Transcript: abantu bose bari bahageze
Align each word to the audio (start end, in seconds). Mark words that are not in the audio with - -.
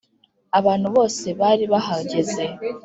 abantu 0.59 0.87
bose 0.95 1.25
bari 1.39 1.65
bahageze 1.71 2.43